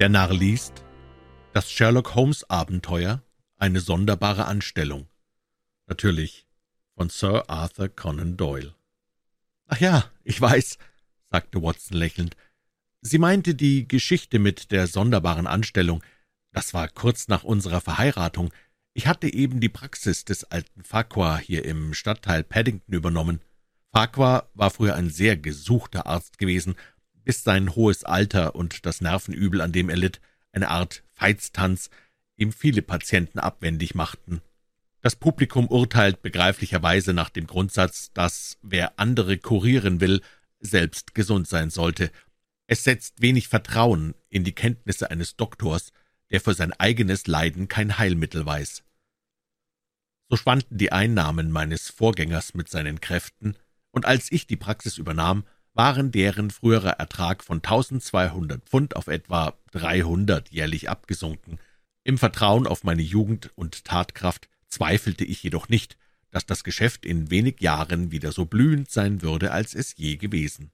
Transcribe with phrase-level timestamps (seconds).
[0.00, 0.82] Der Narr liest
[1.52, 3.22] Das Sherlock Holmes Abenteuer
[3.58, 5.08] Eine sonderbare Anstellung.
[5.88, 6.46] Natürlich
[6.96, 8.74] von Sir Arthur Conan Doyle.
[9.66, 10.78] »Ach ja, ich weiß«,
[11.30, 12.34] sagte Watson lächelnd.
[13.02, 16.02] »Sie meinte die Geschichte mit der sonderbaren Anstellung.
[16.50, 18.54] Das war kurz nach unserer Verheiratung.
[18.94, 23.42] Ich hatte eben die Praxis des alten Farquhar hier im Stadtteil Paddington übernommen.
[23.92, 26.74] Farquhar war früher ein sehr gesuchter Arzt gewesen,
[27.24, 30.20] bis sein hohes Alter und das Nervenübel, an dem er litt,
[30.52, 31.90] eine Art Veitstanz,
[32.36, 34.40] ihm viele Patienten abwendig machten.
[35.02, 40.20] Das Publikum urteilt begreiflicherweise nach dem Grundsatz, dass wer andere kurieren will,
[40.58, 42.10] selbst gesund sein sollte.
[42.66, 45.92] Es setzt wenig Vertrauen in die Kenntnisse eines Doktors,
[46.30, 48.84] der für sein eigenes Leiden kein Heilmittel weiß.
[50.28, 53.56] So schwanden die Einnahmen meines Vorgängers mit seinen Kräften,
[53.90, 59.54] und als ich die Praxis übernahm, waren deren früherer Ertrag von 1200 Pfund auf etwa
[59.72, 61.58] 300 jährlich abgesunken.
[62.02, 65.96] Im Vertrauen auf meine Jugend und Tatkraft zweifelte ich jedoch nicht,
[66.30, 70.70] dass das Geschäft in wenig Jahren wieder so blühend sein würde, als es je gewesen.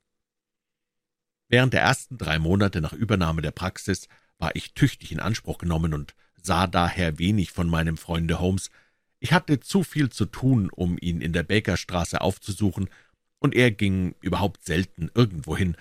[1.48, 4.08] Während der ersten drei Monate nach Übernahme der Praxis
[4.38, 8.70] war ich tüchtig in Anspruch genommen und sah daher wenig von meinem Freunde Holmes.
[9.18, 12.90] Ich hatte zu viel zu tun, um ihn in der Bakerstraße aufzusuchen,
[13.38, 15.76] und er ging überhaupt selten irgendwohin,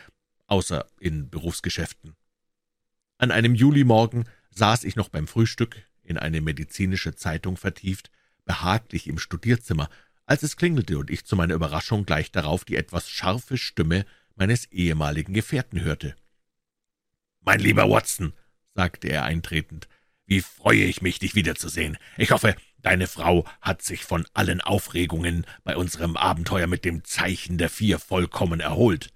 [0.48, 2.16] außer in Berufsgeschäften.
[3.17, 8.11] An einem Julimorgen saß ich noch beim Frühstück, in eine medizinische Zeitung vertieft,
[8.45, 9.89] behaglich im Studierzimmer,
[10.26, 14.66] als es klingelte und ich zu meiner Überraschung gleich darauf die etwas scharfe Stimme meines
[14.72, 16.16] ehemaligen Gefährten hörte.
[17.42, 18.33] »Mein lieber Watson«,
[18.73, 19.88] sagte er eintretend,
[20.26, 21.98] »wie freue ich mich, dich wiederzusehen.
[22.17, 27.58] Ich hoffe, deine Frau hat sich von allen Aufregungen bei unserem Abenteuer mit dem Zeichen
[27.58, 29.10] der Vier vollkommen erholt.«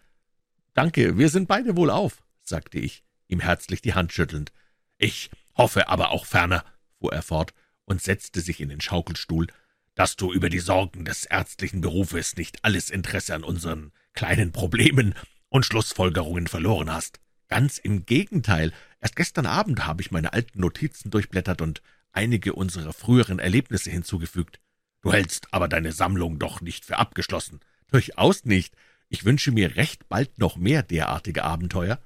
[0.74, 4.52] »Danke, wir sind beide wohlauf«, sagte ich, ihm herzlich die Hand schüttelnd.
[4.98, 6.66] »Ich hoffe aber auch ferner«,
[7.00, 7.54] fuhr er fort
[7.86, 9.46] und setzte sich in den Schaukelstuhl,
[9.94, 15.14] »dass du über die Sorgen des ärztlichen Berufes nicht alles Interesse an unseren kleinen Problemen
[15.50, 17.20] und Schlussfolgerungen verloren hast.
[17.50, 22.94] Ganz im Gegenteil, erst gestern Abend habe ich meine alten Notizen durchblättert und einige unserer
[22.94, 24.60] früheren Erlebnisse hinzugefügt.
[25.02, 27.60] Du hältst aber deine Sammlung doch nicht für abgeschlossen.
[27.88, 28.76] Durchaus nicht.
[29.08, 32.00] Ich wünsche mir recht bald noch mehr derartige Abenteuer.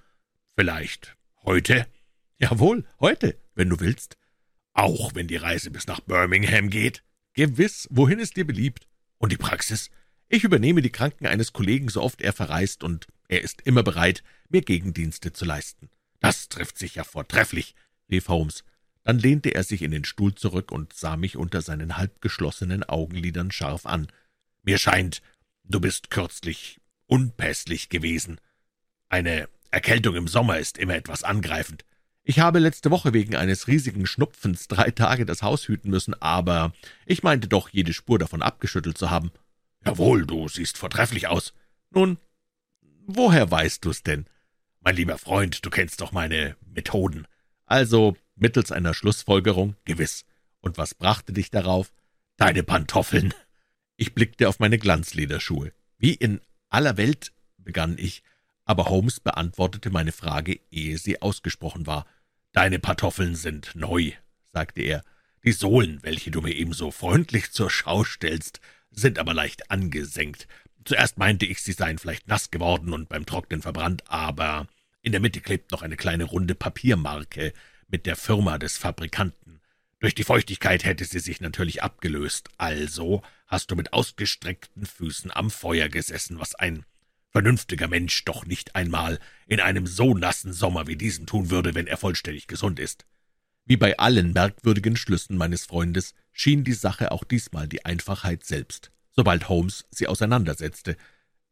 [0.55, 1.87] Vielleicht heute?
[2.37, 4.17] Jawohl, heute, wenn du willst.
[4.73, 7.03] Auch wenn die Reise bis nach Birmingham geht?
[7.33, 8.87] Gewiss, wohin es dir beliebt.
[9.17, 9.89] Und die Praxis?
[10.29, 14.23] Ich übernehme die Kranken eines Kollegen, so oft er verreist, und er ist immer bereit,
[14.49, 15.89] mir Gegendienste zu leisten.
[16.19, 17.75] Das trifft sich ja vortrefflich,
[18.09, 18.63] rief Holmes.
[19.03, 23.51] Dann lehnte er sich in den Stuhl zurück und sah mich unter seinen halbgeschlossenen Augenlidern
[23.51, 24.07] scharf an.
[24.63, 25.21] Mir scheint,
[25.63, 28.39] du bist kürzlich unpässlich gewesen.
[29.09, 31.83] Eine Erkältung im Sommer ist immer etwas angreifend.
[32.23, 36.71] Ich habe letzte Woche wegen eines riesigen Schnupfens drei Tage das Haus hüten müssen, aber
[37.05, 39.31] ich meinte doch, jede Spur davon abgeschüttelt zu haben.
[39.85, 41.53] Jawohl, du siehst vortrefflich aus.
[41.89, 42.17] Nun,
[43.05, 44.25] woher weißt du's denn?
[44.79, 47.27] Mein lieber Freund, du kennst doch meine Methoden.
[47.65, 50.25] Also, mittels einer Schlussfolgerung, gewiss.
[50.61, 51.93] Und was brachte dich darauf?
[52.37, 53.33] Deine Pantoffeln.
[53.95, 55.71] Ich blickte auf meine Glanzlederschuhe.
[55.97, 58.23] Wie in aller Welt, begann ich,
[58.65, 62.05] aber Holmes beantwortete meine Frage, ehe sie ausgesprochen war.
[62.53, 64.11] »Deine Pantoffeln sind neu«,
[64.51, 65.03] sagte er.
[65.43, 68.61] »Die Sohlen, welche du mir ebenso freundlich zur Schau stellst,
[68.91, 70.47] sind aber leicht angesenkt.
[70.85, 74.67] Zuerst meinte ich, sie seien vielleicht nass geworden und beim Trocknen verbrannt, aber
[75.01, 77.53] in der Mitte klebt noch eine kleine runde Papiermarke
[77.93, 79.61] mit der Firma des Fabrikanten.
[79.99, 85.51] Durch die Feuchtigkeit hätte sie sich natürlich abgelöst, also hast du mit ausgestreckten Füßen am
[85.51, 86.85] Feuer gesessen, was ein
[87.29, 91.85] vernünftiger Mensch doch nicht einmal in einem so nassen Sommer wie diesen tun würde, wenn
[91.85, 93.05] er vollständig gesund ist.
[93.63, 98.89] Wie bei allen merkwürdigen Schlüssen meines Freundes schien die Sache auch diesmal die Einfachheit selbst,
[99.11, 100.97] sobald Holmes sie auseinandersetzte.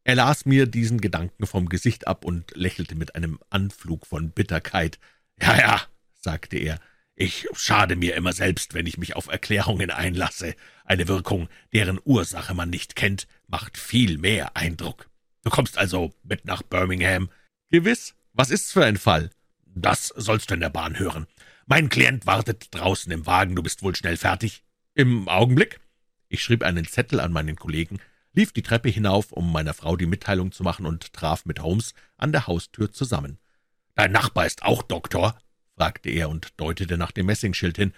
[0.02, 4.98] Er las mir diesen Gedanken vom Gesicht ab und lächelte mit einem Anflug von Bitterkeit.
[5.40, 5.82] »Ja, ja«,
[6.22, 6.78] sagte er,
[7.14, 10.54] »ich schade mir immer selbst, wenn ich mich auf Erklärungen einlasse.
[10.84, 15.10] Eine Wirkung, deren Ursache man nicht kennt, macht viel mehr Eindruck.«
[15.44, 17.28] Du kommst also mit nach Birmingham?
[17.70, 18.14] Gewiss.
[18.32, 19.30] Was ist's für ein Fall?
[19.66, 21.26] Das sollst du in der Bahn hören.
[21.66, 24.62] Mein Klient wartet draußen im Wagen, du bist wohl schnell fertig.
[24.94, 25.80] Im Augenblick.
[26.28, 27.98] Ich schrieb einen Zettel an meinen Kollegen,
[28.32, 31.94] lief die Treppe hinauf, um meiner Frau die Mitteilung zu machen und traf mit Holmes
[32.16, 33.38] an der Haustür zusammen.
[33.94, 35.38] Dein Nachbar ist auch Doktor?
[35.82, 37.92] Fragte er und deutete nach dem Messingschild hin.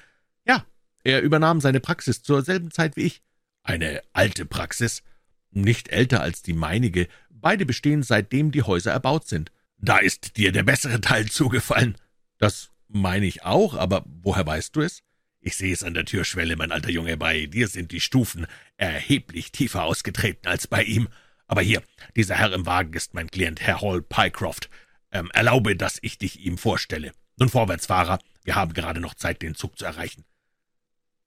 [0.47, 0.65] Ja,
[1.03, 3.23] er übernahm seine Praxis zur selben Zeit wie ich.
[3.63, 5.03] Eine alte Praxis?
[5.51, 7.09] Nicht älter als die meinige,
[7.45, 9.53] Beide bestehen seitdem die Häuser erbaut sind.
[9.77, 11.99] Da ist dir der bessere Teil zugefallen.
[12.39, 15.03] Das meine ich auch, aber woher weißt du es?
[15.43, 18.47] Ich sehe es an der Türschwelle, mein alter Junge, bei dir sind die Stufen
[18.79, 21.09] erheblich tiefer ausgetreten als bei ihm.
[21.47, 21.83] Aber hier,
[22.17, 24.71] dieser Herr im Wagen ist mein Klient, Herr Hall Pycroft.
[25.13, 27.13] Ähm, erlaube, dass ich dich ihm vorstelle.
[27.37, 30.25] Nun vorwärts, Fahrer, wir haben gerade noch Zeit, den Zug zu erreichen.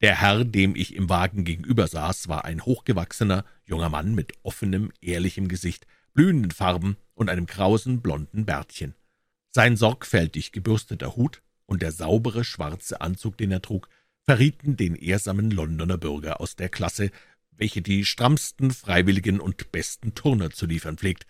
[0.02, 4.92] Der Herr, dem ich im Wagen gegenüber saß, war ein hochgewachsener, junger Mann mit offenem,
[5.02, 8.94] ehrlichem Gesicht, blühenden Farben und einem krausen, blonden Bärtchen.
[9.52, 13.90] Sein sorgfältig gebürsteter Hut und der saubere, schwarze Anzug, den er trug,
[14.22, 17.12] verrieten den ehrsamen Londoner Bürger aus der Klasse,
[17.52, 21.26] welche die strammsten Freiwilligen und besten Turner zu liefern pflegt.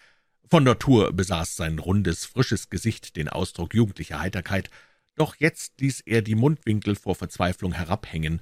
[0.49, 4.69] Von Natur besaß sein rundes, frisches Gesicht den Ausdruck jugendlicher Heiterkeit,
[5.15, 8.39] doch jetzt ließ er die Mundwinkel vor Verzweiflung herabhängen,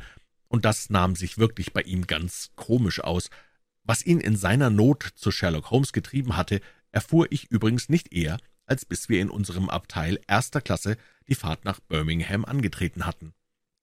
[0.47, 3.31] und das nahm sich wirklich bei ihm ganz komisch aus.
[3.83, 6.61] Was ihn in seiner Not zu Sherlock Holmes getrieben hatte,
[6.91, 8.37] erfuhr ich übrigens nicht eher,
[8.67, 10.97] als bis wir in unserem Abteil erster Klasse
[11.27, 13.33] die Fahrt nach Birmingham angetreten hatten.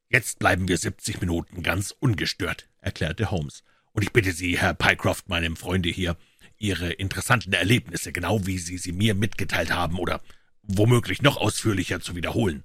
[0.09, 3.65] »Jetzt bleiben wir siebzig Minuten ganz ungestört«, erklärte Holmes.
[3.93, 6.17] »Und ich bitte Sie, Herr Pycroft, meinem Freunde hier,
[6.63, 10.23] Ihre interessanten Erlebnisse, genau wie Sie sie mir mitgeteilt haben, oder
[10.63, 12.63] womöglich noch ausführlicher zu wiederholen.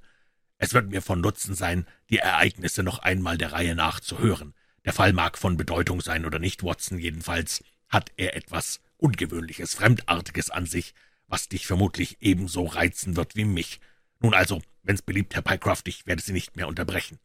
[0.59, 4.53] Es wird mir von Nutzen sein, die Ereignisse noch einmal der Reihe nach zu hören.
[4.85, 10.51] Der Fall mag von Bedeutung sein oder nicht, Watson, jedenfalls hat er etwas Ungewöhnliches, Fremdartiges
[10.51, 10.93] an sich,
[11.27, 13.79] was dich vermutlich ebenso reizen wird wie mich.
[14.19, 17.17] Nun also, wenn's beliebt, Herr Pycroft, ich werde Sie nicht mehr unterbrechen.«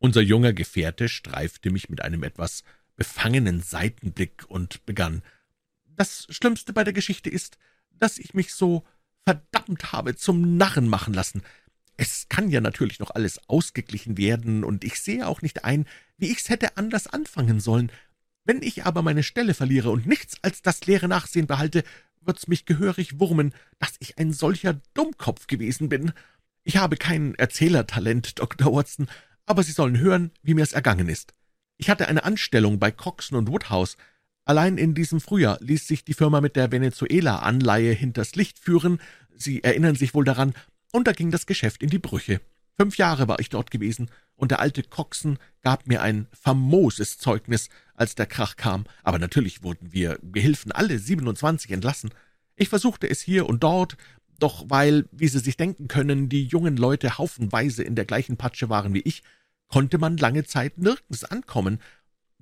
[0.00, 2.62] unser junger Gefährte streifte mich mit einem etwas
[2.94, 5.22] befangenen Seitenblick und begann.
[5.98, 7.58] »Das Schlimmste bei der Geschichte ist,
[7.90, 8.84] dass ich mich so
[9.26, 11.42] verdammt habe zum Narren machen lassen.
[11.96, 15.86] Es kann ja natürlich noch alles ausgeglichen werden, und ich sehe auch nicht ein,
[16.16, 17.90] wie ich's hätte anders anfangen sollen.
[18.44, 21.82] Wenn ich aber meine Stelle verliere und nichts als das leere Nachsehen behalte,
[22.20, 26.12] wird's mich gehörig wurmen, dass ich ein solcher Dummkopf gewesen bin.
[26.62, 28.72] Ich habe kein Erzählertalent, Dr.
[28.72, 29.08] Watson,
[29.46, 31.34] aber Sie sollen hören, wie mir's ergangen ist.
[31.76, 33.96] Ich hatte eine Anstellung bei Coxon und Woodhouse.
[34.48, 38.98] Allein in diesem Frühjahr ließ sich die Firma mit der Venezuela-Anleihe hinters Licht führen.
[39.36, 40.54] Sie erinnern sich wohl daran,
[40.90, 42.40] und da ging das Geschäft in die Brüche.
[42.78, 47.68] Fünf Jahre war ich dort gewesen, und der alte Coxon gab mir ein famoses Zeugnis,
[47.92, 52.14] als der Krach kam, aber natürlich wurden wir Gehilfen alle 27 entlassen.
[52.56, 53.98] Ich versuchte es hier und dort,
[54.38, 58.70] doch weil, wie Sie sich denken können, die jungen Leute haufenweise in der gleichen Patsche
[58.70, 59.22] waren wie ich,
[59.68, 61.80] konnte man lange Zeit nirgends ankommen.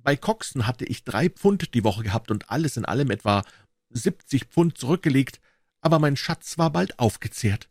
[0.07, 3.43] Bei Coxen hatte ich drei Pfund die Woche gehabt und alles in allem etwa
[3.89, 5.41] siebzig Pfund zurückgelegt,
[5.81, 7.67] aber mein Schatz war bald aufgezehrt.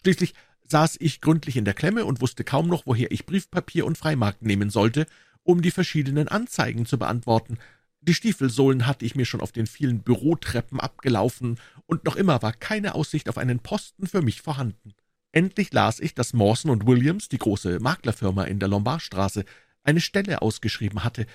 [0.00, 0.34] Schließlich
[0.68, 4.42] saß ich gründlich in der Klemme und wusste kaum noch, woher ich Briefpapier und Freimarkt
[4.42, 5.08] nehmen sollte,
[5.42, 7.58] um die verschiedenen Anzeigen zu beantworten.
[8.02, 12.52] Die Stiefelsohlen hatte ich mir schon auf den vielen Bürotreppen abgelaufen, und noch immer war
[12.52, 14.94] keine Aussicht auf einen Posten für mich vorhanden.
[15.32, 19.44] Endlich las ich, dass Mawson und Williams, die große Maklerfirma in der Lombardstraße,
[19.82, 21.26] eine Stelle ausgeschrieben hatte.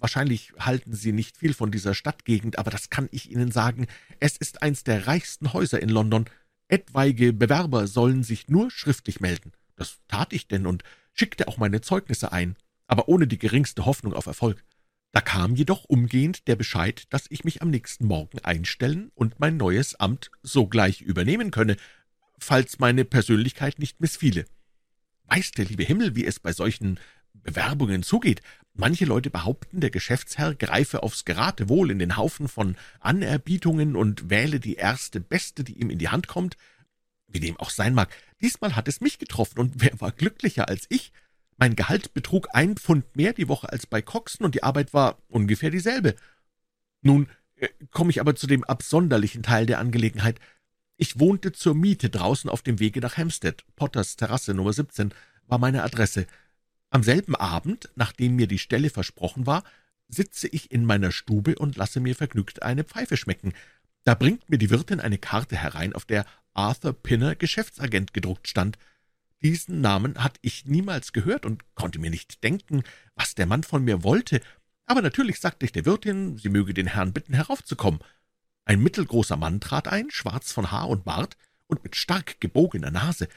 [0.00, 3.86] Wahrscheinlich halten Sie nicht viel von dieser Stadtgegend, aber das kann ich Ihnen sagen.
[4.20, 6.26] Es ist eins der reichsten Häuser in London.
[6.68, 9.52] Etwaige Bewerber sollen sich nur schriftlich melden.
[9.76, 10.84] Das tat ich denn und
[11.14, 12.56] schickte auch meine Zeugnisse ein,
[12.86, 14.64] aber ohne die geringste Hoffnung auf Erfolg.
[15.12, 19.56] Da kam jedoch umgehend der Bescheid, dass ich mich am nächsten Morgen einstellen und mein
[19.56, 21.76] neues Amt sogleich übernehmen könne,
[22.38, 24.44] falls meine Persönlichkeit nicht missfiele.
[25.24, 27.00] Weiß der liebe Himmel, wie es bei solchen
[27.32, 28.42] Bewerbungen zugeht.
[28.80, 34.60] Manche Leute behaupten, der Geschäftsherr greife aufs Geratewohl in den Haufen von Anerbietungen und wähle
[34.60, 36.56] die erste beste, die ihm in die Hand kommt.
[37.26, 38.08] Wie dem auch sein mag,
[38.40, 41.10] diesmal hat es mich getroffen, und wer war glücklicher als ich?
[41.56, 45.18] Mein Gehalt betrug ein Pfund mehr die Woche als bei Coxen, und die Arbeit war
[45.26, 46.14] ungefähr dieselbe.
[47.02, 50.38] Nun äh, komme ich aber zu dem absonderlichen Teil der Angelegenheit.
[50.96, 53.64] Ich wohnte zur Miete draußen auf dem Wege nach Hampstead.
[53.74, 55.12] Potters Terrasse Nummer 17
[55.48, 56.28] war meine Adresse.
[56.90, 59.64] Am selben Abend, nachdem mir die Stelle versprochen war,
[60.08, 63.52] sitze ich in meiner Stube und lasse mir vergnügt eine Pfeife schmecken.
[64.04, 68.78] Da bringt mir die Wirtin eine Karte herein, auf der Arthur Pinner Geschäftsagent gedruckt stand.
[69.42, 72.82] Diesen Namen hatte ich niemals gehört und konnte mir nicht denken,
[73.14, 74.40] was der Mann von mir wollte,
[74.88, 78.00] aber natürlich sagte ich der Wirtin, sie möge den Herrn bitten, heraufzukommen.
[78.64, 83.28] Ein mittelgroßer Mann trat ein, schwarz von Haar und Bart und mit stark gebogener Nase.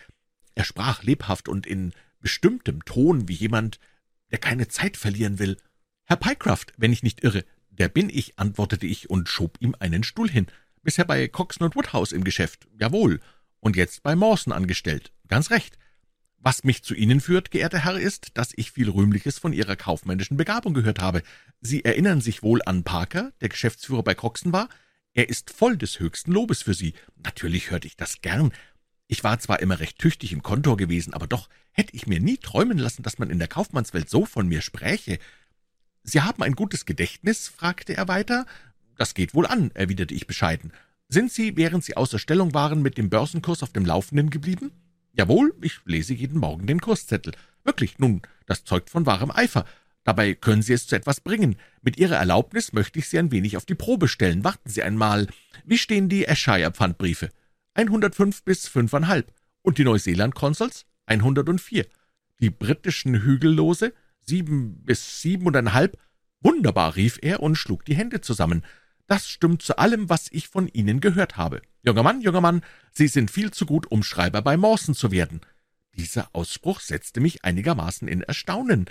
[0.55, 3.79] Er sprach lebhaft und in bestimmtem Ton wie jemand,
[4.31, 5.57] der keine Zeit verlieren will.
[6.05, 10.03] »Herr Pycroft, wenn ich nicht irre, der bin ich«, antwortete ich und schob ihm einen
[10.03, 10.47] Stuhl hin.
[10.83, 13.19] »Bisher bei Coxon und Woodhouse im Geschäft, jawohl,
[13.59, 15.77] und jetzt bei Mawson angestellt, ganz recht.
[16.43, 20.37] Was mich zu Ihnen führt, geehrter Herr, ist, dass ich viel Rühmliches von Ihrer kaufmännischen
[20.37, 21.21] Begabung gehört habe.
[21.59, 24.67] Sie erinnern sich wohl an Parker, der Geschäftsführer bei Coxon war?
[25.13, 26.93] Er ist voll des höchsten Lobes für Sie.
[27.15, 28.51] Natürlich hörte ich das gern.
[29.11, 32.37] Ich war zwar immer recht tüchtig im Kontor gewesen, aber doch hätte ich mir nie
[32.37, 35.19] träumen lassen, dass man in der Kaufmannswelt so von mir spräche.
[36.01, 38.45] »Sie haben ein gutes Gedächtnis?« fragte er weiter.
[38.97, 40.71] »Das geht wohl an«, erwiderte ich bescheiden.
[41.09, 44.71] »Sind Sie, während Sie außer Stellung waren, mit dem Börsenkurs auf dem Laufenden geblieben?«
[45.11, 47.33] »Jawohl, ich lese jeden Morgen den Kurszettel.«
[47.65, 49.65] »Wirklich, nun, das zeugt von wahrem Eifer.
[50.05, 51.57] Dabei können Sie es zu etwas bringen.
[51.81, 54.45] Mit Ihrer Erlaubnis möchte ich Sie ein wenig auf die Probe stellen.
[54.45, 55.27] Warten Sie einmal.
[55.65, 57.29] Wie stehen die Ayrshire-Pfandbriefe?«
[57.75, 61.87] »105 bis fünfeinhalb.« »Und die Neuseeland-Consols?« »104.«
[62.39, 65.97] »Die britischen Hügellose?« »Sieben bis siebeneinhalb.«
[66.41, 68.63] »Wunderbar«, rief er und schlug die Hände zusammen.
[69.07, 71.61] »Das stimmt zu allem, was ich von Ihnen gehört habe.
[71.83, 72.61] Junger Mann, junger Mann,
[72.91, 75.41] Sie sind viel zu gut, um Schreiber bei Mawson zu werden.«
[75.95, 78.89] Dieser Ausspruch setzte mich einigermaßen in Erstaunen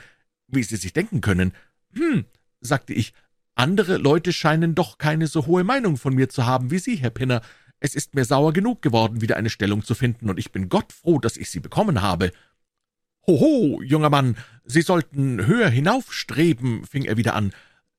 [0.52, 1.52] wie Sie sich denken können.
[1.94, 2.24] »Hm«,
[2.60, 3.12] sagte ich,
[3.54, 7.10] »andere Leute scheinen doch keine so hohe Meinung von mir zu haben wie Sie, Herr
[7.10, 7.42] Pinner.
[7.80, 10.92] Es ist mir sauer genug geworden, wieder eine Stellung zu finden, und ich bin Gott
[10.92, 12.30] froh, dass ich sie bekommen habe.«
[13.26, 17.52] »Hoho, junger Mann, Sie sollten höher hinaufstreben«, fing er wieder an.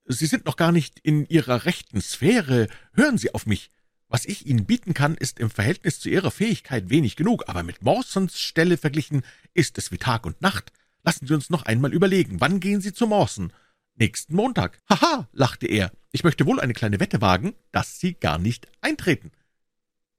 [0.05, 2.67] »Sie sind noch gar nicht in Ihrer rechten Sphäre.
[2.93, 3.71] Hören Sie auf mich.
[4.07, 7.81] Was ich Ihnen bieten kann, ist im Verhältnis zu Ihrer Fähigkeit wenig genug, aber mit
[7.81, 9.23] Mawsons Stelle verglichen
[9.53, 10.71] ist es wie Tag und Nacht.
[11.03, 12.41] Lassen Sie uns noch einmal überlegen.
[12.41, 13.53] Wann gehen Sie zu Mawson?
[13.95, 14.79] Nächsten Montag.
[14.89, 15.91] Haha, lachte er.
[16.11, 19.31] Ich möchte wohl eine kleine Wette wagen, dass Sie gar nicht eintreten.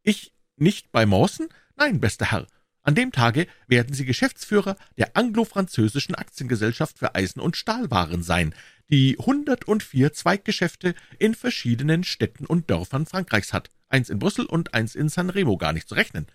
[0.03, 1.49] Ich nicht bei Mawson?
[1.77, 2.47] Nein, bester Herr.
[2.83, 8.55] An dem Tage werden Sie Geschäftsführer der anglo-französischen Aktiengesellschaft für Eisen- und Stahlwaren sein,
[8.91, 13.71] die 104 Zweiggeschäfte in verschiedenen Städten und Dörfern Frankreichs hat.
[13.89, 16.27] Eins in Brüssel und eins in San Remo gar nicht zu rechnen.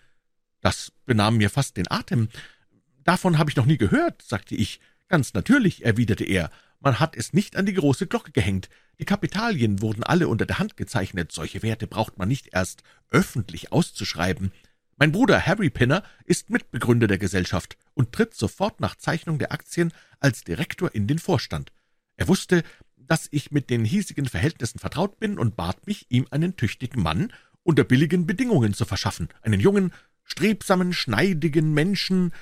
[0.62, 2.30] Das benahm mir fast den Atem.
[3.04, 4.80] Davon habe ich noch nie gehört, sagte ich.
[5.10, 6.50] Ganz natürlich, erwiderte er.
[6.80, 8.70] Man hat es nicht an die große Glocke gehängt.
[9.00, 11.32] Die Kapitalien wurden alle unter der Hand gezeichnet.
[11.32, 14.52] Solche Werte braucht man nicht erst öffentlich auszuschreiben.
[14.98, 19.94] Mein Bruder Harry Pinner ist Mitbegründer der Gesellschaft und tritt sofort nach Zeichnung der Aktien
[20.20, 21.72] als Direktor in den Vorstand.
[22.16, 22.64] Er wusste,
[22.96, 27.32] dass ich mit den hiesigen Verhältnissen vertraut bin und bat mich, ihm einen tüchtigen Mann
[27.64, 29.94] unter billigen Bedingungen zu verschaffen, einen jungen,
[30.24, 32.34] strebsamen, schneidigen Menschen,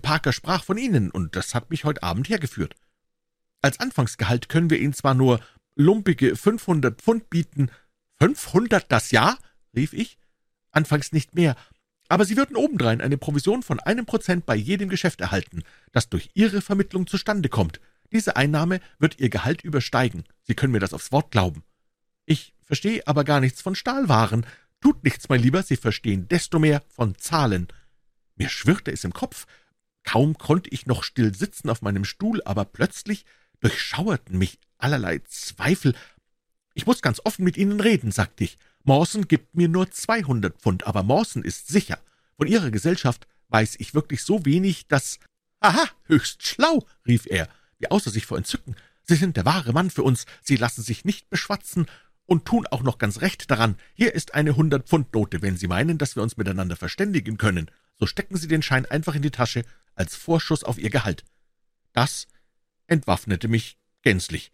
[0.00, 2.74] Parker sprach von Ihnen, und das hat mich heute Abend hergeführt.
[3.62, 5.40] Als Anfangsgehalt können wir Ihnen zwar nur
[5.76, 7.70] lumpige 500 Pfund bieten.
[8.18, 9.38] 500 das Jahr?
[9.74, 10.18] rief ich.
[10.72, 11.56] Anfangs nicht mehr,
[12.08, 16.30] aber Sie würden obendrein eine Provision von einem Prozent bei jedem Geschäft erhalten, das durch
[16.34, 17.80] Ihre Vermittlung zustande kommt.
[18.10, 20.24] Diese Einnahme wird Ihr Gehalt übersteigen.
[20.42, 21.62] Sie können mir das aufs Wort glauben.
[22.26, 24.44] Ich verstehe aber gar nichts von Stahlwaren.
[24.80, 27.68] Tut nichts, mein Lieber, Sie verstehen desto mehr von Zahlen.
[28.36, 29.46] Mir schwirrte es im Kopf,
[30.04, 33.24] Kaum konnte ich noch still sitzen auf meinem Stuhl, aber plötzlich
[33.62, 35.94] durchschauerten mich allerlei Zweifel.
[36.74, 38.58] »Ich muss ganz offen mit Ihnen reden«, sagte ich.
[38.84, 41.98] »Mawson gibt mir nur zweihundert Pfund, aber Mawson ist sicher.
[42.36, 45.18] Von Ihrer Gesellschaft weiß ich wirklich so wenig, dass...«
[45.60, 48.76] »Aha, höchst schlau«, rief er, wie außer sich vor Entzücken.
[49.04, 51.86] »Sie sind der wahre Mann für uns, Sie lassen sich nicht beschwatzen
[52.26, 53.76] und tun auch noch ganz recht daran.
[53.94, 57.70] Hier ist eine Hundert-Pfund-Note, wenn Sie meinen, dass wir uns miteinander verständigen können.
[57.98, 59.64] So stecken Sie den Schein einfach in die Tasche
[59.94, 61.24] als Vorschuss auf Ihr Gehalt.
[61.92, 62.26] Das
[62.92, 64.52] entwaffnete mich gänzlich.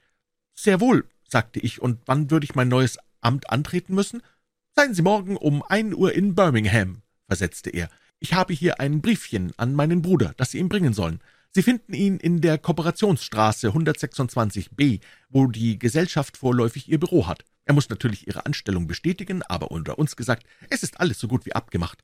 [0.54, 4.22] Sehr wohl, sagte ich, und wann würde ich mein neues Amt antreten müssen?
[4.74, 7.90] Seien Sie morgen um ein Uhr in Birmingham, versetzte er.
[8.20, 11.20] Ich habe hier ein Briefchen an meinen Bruder, das Sie ihm bringen sollen.
[11.50, 17.44] Sie finden ihn in der Kooperationsstraße 126b, wo die Gesellschaft vorläufig ihr Büro hat.
[17.64, 21.46] Er muss natürlich Ihre Anstellung bestätigen, aber unter uns gesagt, es ist alles so gut
[21.46, 22.02] wie abgemacht.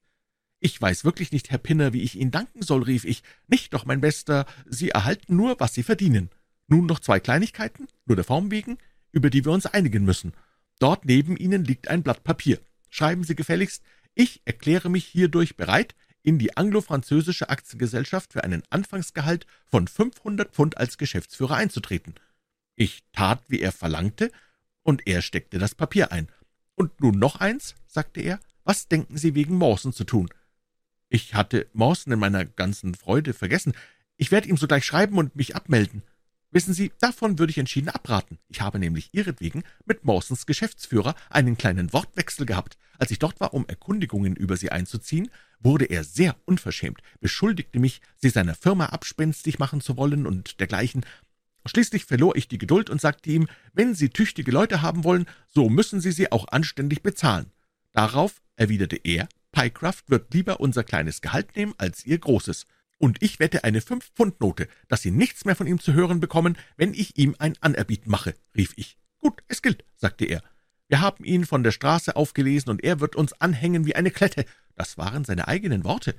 [0.64, 3.22] »Ich weiß wirklich nicht, Herr Pinner, wie ich Ihnen danken soll«, rief ich.
[3.48, 6.30] »Nicht doch, mein Bester, Sie erhalten nur, was Sie verdienen.
[6.68, 8.78] Nun noch zwei Kleinigkeiten, nur der Form wegen,
[9.12, 10.32] über die wir uns einigen müssen.
[10.78, 12.62] Dort neben Ihnen liegt ein Blatt Papier.
[12.88, 13.82] Schreiben Sie gefälligst,
[14.14, 20.78] ich erkläre mich hierdurch bereit, in die anglo-französische Aktiengesellschaft für einen Anfangsgehalt von 500 Pfund
[20.78, 22.14] als Geschäftsführer einzutreten.«
[22.74, 24.30] Ich tat, wie er verlangte,
[24.82, 26.28] und er steckte das Papier ein.
[26.74, 30.30] »Und nun noch eins«, sagte er, »was denken Sie wegen Mawson zu tun?«
[31.14, 33.72] Ich hatte Mawson in meiner ganzen Freude vergessen.
[34.16, 36.02] Ich werde ihm sogleich schreiben und mich abmelden.
[36.50, 38.38] Wissen Sie, davon würde ich entschieden abraten.
[38.48, 42.76] Ich habe nämlich Ihretwegen mit Mawsons Geschäftsführer einen kleinen Wortwechsel gehabt.
[42.98, 45.30] Als ich dort war, um Erkundigungen über Sie einzuziehen,
[45.60, 51.06] wurde er sehr unverschämt, beschuldigte mich, Sie seiner Firma abspenstig machen zu wollen und dergleichen.
[51.64, 55.68] Schließlich verlor ich die Geduld und sagte ihm, wenn Sie tüchtige Leute haben wollen, so
[55.68, 57.52] müssen Sie sie auch anständig bezahlen.
[57.92, 62.66] Darauf erwiderte er, Pycraft wird lieber unser kleines Gehalt nehmen als Ihr großes.
[62.98, 66.92] Und ich wette eine Fünf-Pfund-Note, dass Sie nichts mehr von ihm zu hören bekommen, wenn
[66.92, 68.98] ich ihm ein Anerbieten mache, rief ich.
[69.20, 70.42] Gut, es gilt, sagte er.
[70.88, 74.44] Wir haben ihn von der Straße aufgelesen, und er wird uns anhängen wie eine Klette.
[74.74, 76.14] Das waren seine eigenen Worte.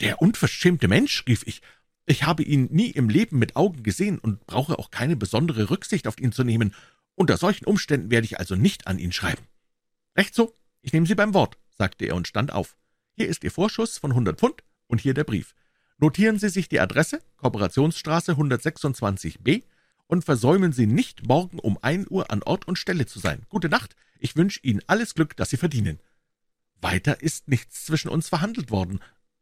[0.00, 1.62] Der unverschämte Mensch, rief ich.
[2.06, 6.06] Ich habe ihn nie im Leben mit Augen gesehen und brauche auch keine besondere Rücksicht
[6.06, 6.74] auf ihn zu nehmen.
[7.14, 9.42] Unter solchen Umständen werde ich also nicht an ihn schreiben.
[10.16, 12.76] Recht so, ich nehme Sie beim Wort, sagte er und stand auf.
[13.12, 15.54] Hier ist Ihr Vorschuss von hundert Pfund und hier der Brief.
[15.98, 19.62] Notieren Sie sich die Adresse, Kooperationsstraße 126b,
[20.06, 23.42] und versäumen Sie nicht, morgen um ein Uhr an Ort und Stelle zu sein.
[23.48, 26.00] Gute Nacht, ich wünsche Ihnen alles Glück, das Sie verdienen.
[26.80, 29.00] Weiter ist nichts zwischen uns verhandelt worden,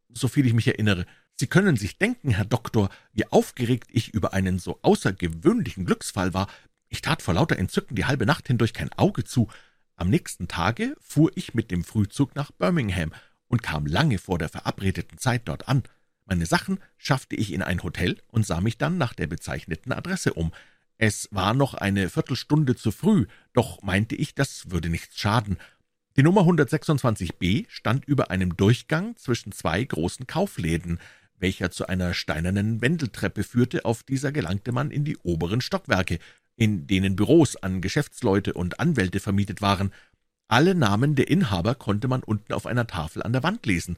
[0.09, 1.07] soviel ich mich erinnere.
[1.35, 6.47] Sie können sich denken, Herr Doktor, wie aufgeregt ich über einen so außergewöhnlichen Glücksfall war.
[6.89, 9.49] Ich tat vor lauter Entzücken die halbe Nacht hindurch kein Auge zu.
[9.97, 13.13] Am nächsten Tage fuhr ich mit dem Frühzug nach Birmingham
[13.49, 15.83] und kam lange vor der verabredeten Zeit dort an.
[16.25, 20.33] Meine Sachen schaffte ich in ein Hotel und sah mich dann nach der bezeichneten Adresse
[20.33, 20.53] um.
[20.97, 25.59] Es war noch eine Viertelstunde zu früh, doch meinte ich, das würde nichts schaden.
[26.17, 30.99] Die Nummer 126b stand über einem Durchgang zwischen zwei großen Kaufläden,
[31.39, 36.19] welcher zu einer steinernen Wendeltreppe führte, auf dieser gelangte man in die oberen Stockwerke,
[36.57, 39.93] in denen Büros an Geschäftsleute und Anwälte vermietet waren.
[40.49, 43.97] Alle Namen der Inhaber konnte man unten auf einer Tafel an der Wand lesen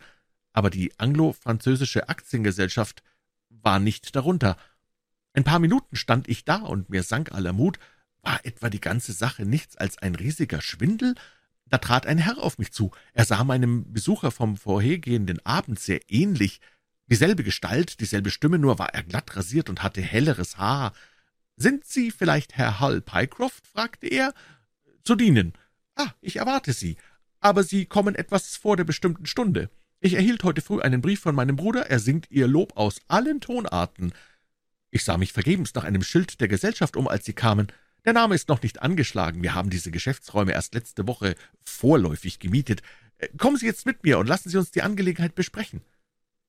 [0.54, 3.02] aber die anglo-französische Aktiengesellschaft
[3.50, 4.56] war nicht darunter.
[5.34, 7.78] Ein paar Minuten stand ich da, und mir sank aller Mut.
[8.23, 11.16] War etwa die ganze Sache nichts als ein riesiger Schwindel?
[11.66, 12.92] Da trat ein Herr auf mich zu.
[13.12, 16.61] Er sah meinem Besucher vom vorhergehenden Abend sehr ähnlich.
[17.08, 20.92] Dieselbe Gestalt, dieselbe Stimme, nur war er glatt rasiert und hatte helleres Haar.
[21.56, 24.34] »Sind Sie vielleicht Herr Hull Pycroft?« fragte er.
[25.04, 25.52] »Zu dienen.«
[25.94, 26.96] »Ah, ich erwarte Sie.
[27.40, 29.70] Aber Sie kommen etwas vor der bestimmten Stunde.«
[30.04, 33.40] ich erhielt heute früh einen Brief von meinem Bruder, er singt Ihr Lob aus allen
[33.40, 34.12] Tonarten.
[34.90, 37.68] Ich sah mich vergebens nach einem Schild der Gesellschaft um, als Sie kamen.
[38.05, 42.83] Der Name ist noch nicht angeschlagen, wir haben diese Geschäftsräume erst letzte Woche vorläufig gemietet.
[43.16, 45.81] Äh, kommen Sie jetzt mit mir und lassen Sie uns die Angelegenheit besprechen.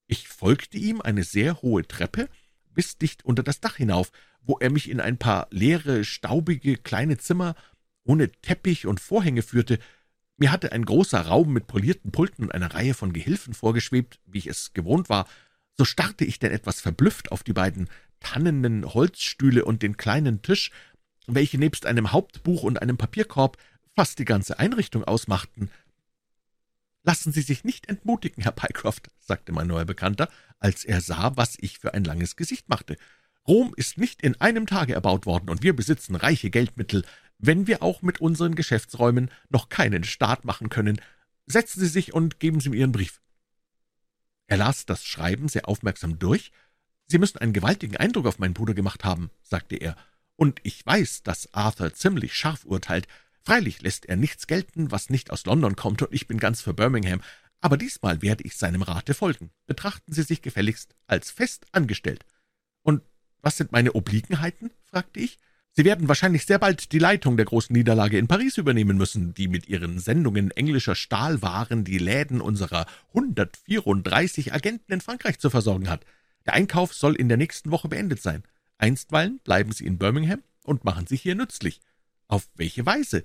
[0.06, 2.28] Ich folgte ihm eine sehr hohe Treppe
[2.74, 4.12] bis dicht unter das Dach hinauf,
[4.46, 7.56] wo er mich in ein paar leere, staubige, kleine Zimmer
[8.04, 9.80] ohne Teppich und Vorhänge führte,
[10.38, 14.40] mir hatte ein großer Raum mit polierten Pulten und einer Reihe von Gehilfen vorgeschwebt, wie
[14.40, 15.28] ich es gewohnt war.
[15.78, 20.72] So starrte ich denn etwas verblüfft auf die beiden tannenen Holzstühle und den kleinen Tisch,
[21.28, 23.58] welche nebst einem Hauptbuch und einem Papierkorb
[23.96, 25.70] fast die ganze Einrichtung ausmachten.
[27.04, 30.28] »Lassen Sie sich nicht entmutigen, Herr Pycroft«, sagte mein neuer Bekannter,
[30.60, 32.98] als er sah, was ich für ein langes Gesicht machte.
[33.48, 37.04] »Rom ist nicht in einem Tage erbaut worden, und wir besitzen reiche Geldmittel
[37.38, 41.02] wenn wir auch mit unseren Geschäftsräumen noch keinen Start machen können.
[41.46, 43.22] Setzen Sie sich und geben Sie mir Ihren Brief.«
[44.48, 46.52] Er las das Schreiben sehr aufmerksam durch.
[47.08, 49.96] »Sie müssen einen gewaltigen Eindruck auf meinen Bruder gemacht haben«, sagte er,
[50.36, 53.08] »und ich weiß, dass Arthur ziemlich scharf urteilt.
[53.42, 56.74] Freilich lässt er nichts gelten, was nicht aus London kommt, und ich bin ganz für
[56.74, 57.22] Birmingham,
[57.62, 59.52] aber diesmal werde ich seinem Rate folgen.
[59.68, 62.26] Betrachten Sie sich gefälligst als fest angestellt.«
[62.82, 63.02] »Und
[63.46, 65.38] was sind meine Obliegenheiten?« fragte ich.
[65.72, 69.48] Sie werden wahrscheinlich sehr bald die Leitung der großen Niederlage in Paris übernehmen müssen, die
[69.48, 76.06] mit ihren Sendungen englischer Stahlwaren die Läden unserer 134 Agenten in Frankreich zu versorgen hat.
[76.48, 78.44] Der Einkauf soll in der nächsten Woche beendet sein.
[78.80, 81.82] Einstweilen bleiben Sie in Birmingham und machen sich hier nützlich.
[82.28, 83.24] Auf welche Weise?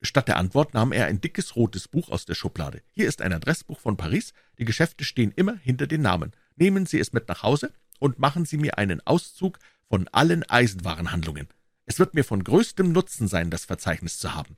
[0.00, 2.82] Statt der Antwort nahm er ein dickes rotes Buch aus der Schublade.
[2.92, 4.32] Hier ist ein Adressbuch von Paris.
[4.58, 6.32] Die Geschäfte stehen immer hinter den Namen.
[6.54, 11.48] Nehmen Sie es mit nach Hause und machen Sie mir einen Auszug von allen Eisenwarenhandlungen.
[11.84, 14.56] Es wird mir von größtem Nutzen sein, das Verzeichnis zu haben.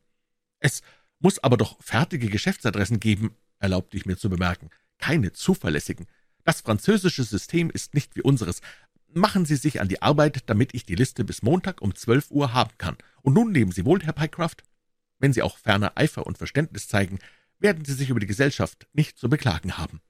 [0.61, 0.83] Es
[1.20, 6.07] muss aber doch fertige Geschäftsadressen geben, erlaubte ich mir zu bemerken, keine zuverlässigen.
[6.44, 8.61] Das französische System ist nicht wie unseres.
[9.12, 12.53] Machen Sie sich an die Arbeit, damit ich die Liste bis Montag um zwölf Uhr
[12.53, 12.96] haben kann.
[13.22, 14.57] Und nun nehmen Sie wohl, Herr Pycraft.
[15.18, 17.18] Wenn Sie auch ferner Eifer und Verständnis zeigen,
[17.59, 20.01] werden Sie sich über die Gesellschaft nicht zu beklagen haben.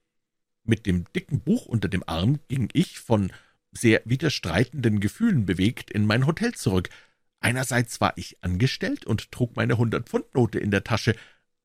[0.68, 3.33] Mit dem dicken Buch unter dem Arm ging ich, von
[3.72, 6.90] sehr widerstreitenden Gefühlen bewegt, in mein Hotel zurück,
[7.40, 11.14] Einerseits war ich angestellt und trug meine Hundert-Pfund-Note in der Tasche,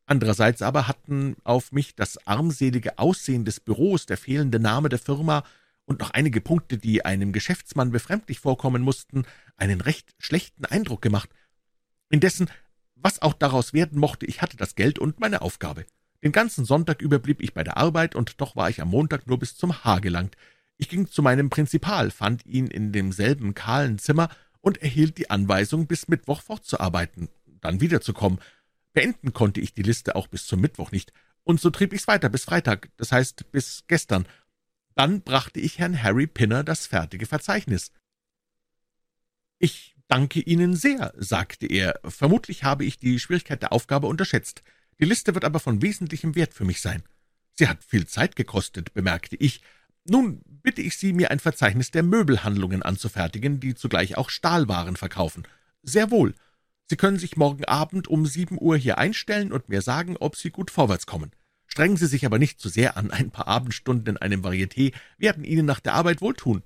[0.06, 5.44] andererseits aber hatten auf mich das armselige Aussehen des Büros, der fehlende Name der Firma
[5.86, 9.26] und noch einige Punkte, die einem Geschäftsmann befremdlich vorkommen mussten,
[9.58, 11.30] einen recht schlechten Eindruck gemacht.
[12.10, 12.50] Indessen,
[12.96, 15.86] was auch daraus werden mochte, ich hatte das Geld und meine Aufgabe.
[16.24, 19.28] Den ganzen Sonntag über blieb ich bei der Arbeit, und doch war ich am Montag
[19.28, 20.38] nur bis zum Haar gelangt.
[20.78, 24.30] Ich ging zu meinem Prinzipal, fand ihn in demselben kahlen Zimmer
[24.62, 27.28] und erhielt die Anweisung, bis Mittwoch fortzuarbeiten,
[27.60, 28.40] dann wiederzukommen.
[28.94, 31.12] Beenden konnte ich die Liste auch bis zum Mittwoch nicht,
[31.44, 34.26] und so trieb ich's weiter bis Freitag, das heißt bis gestern.
[34.96, 37.92] Dann brachte ich Herrn Harry Pinner das fertige Verzeichnis.
[39.60, 42.00] Ich danke Ihnen sehr, sagte er.
[42.06, 44.64] Vermutlich habe ich die Schwierigkeit der Aufgabe unterschätzt.
[45.00, 47.04] Die Liste wird aber von wesentlichem Wert für mich sein.
[47.56, 49.62] Sie hat viel Zeit gekostet, bemerkte ich.
[50.06, 55.44] Nun bitte ich Sie, mir ein Verzeichnis der Möbelhandlungen anzufertigen, die zugleich auch Stahlwaren verkaufen.
[55.82, 56.34] Sehr wohl.
[56.86, 60.50] Sie können sich morgen Abend um sieben Uhr hier einstellen und mir sagen, ob Sie
[60.50, 61.32] gut vorwärts kommen.
[61.68, 65.44] Strengen Sie sich aber nicht zu sehr an, ein paar Abendstunden in einem Varieté werden
[65.44, 66.64] Ihnen nach der Arbeit wohltun.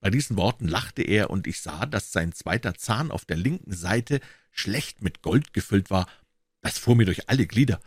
[0.00, 3.72] Bei diesen Worten lachte er, und ich sah, dass sein zweiter Zahn auf der linken
[3.72, 6.06] Seite schlecht mit Gold gefüllt war.
[6.64, 7.78] Das fuhr mir durch alle Glieder.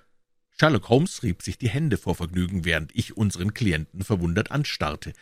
[0.51, 5.13] Sherlock Holmes rieb sich die Hände vor Vergnügen, während ich unseren Klienten verwundert anstarrte.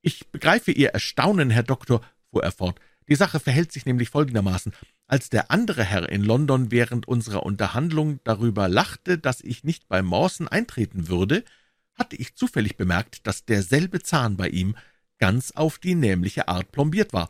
[0.00, 2.80] »Ich begreife Ihr Erstaunen, Herr Doktor«, fuhr er fort.
[3.08, 4.72] »Die Sache verhält sich nämlich folgendermaßen.
[5.08, 10.00] Als der andere Herr in London während unserer Unterhandlung darüber lachte, dass ich nicht bei
[10.00, 11.44] Mawson eintreten würde,
[11.94, 14.76] hatte ich zufällig bemerkt, dass derselbe Zahn bei ihm
[15.18, 17.28] ganz auf die nämliche Art plombiert war.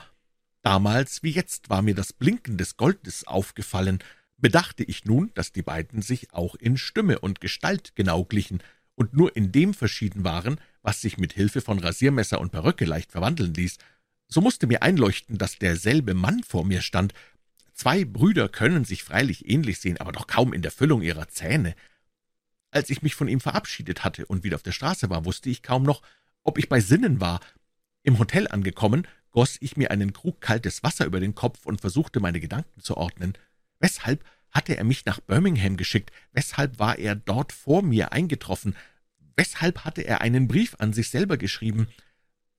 [0.60, 4.00] Damals wie jetzt war mir das Blinken des Goldes aufgefallen,
[4.42, 8.62] bedachte ich nun, dass die beiden sich auch in Stimme und Gestalt genau glichen
[8.94, 13.12] und nur in dem verschieden waren, was sich mit Hilfe von Rasiermesser und Perücke leicht
[13.12, 13.78] verwandeln ließ,
[14.28, 17.14] so musste mir einleuchten, dass derselbe Mann vor mir stand.
[17.72, 21.74] Zwei Brüder können sich freilich ähnlich sehen, aber doch kaum in der Füllung ihrer Zähne.
[22.70, 25.62] Als ich mich von ihm verabschiedet hatte und wieder auf der Straße war, wusste ich
[25.62, 26.02] kaum noch,
[26.42, 27.40] ob ich bei Sinnen war.
[28.02, 32.18] Im Hotel angekommen, goss ich mir einen Krug kaltes Wasser über den Kopf und versuchte,
[32.18, 33.34] meine Gedanken zu ordnen.
[33.82, 36.12] Weshalb hatte er mich nach Birmingham geschickt?
[36.32, 38.76] Weshalb war er dort vor mir eingetroffen?
[39.34, 41.88] Weshalb hatte er einen Brief an sich selber geschrieben?